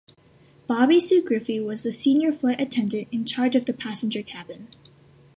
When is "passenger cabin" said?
3.73-4.67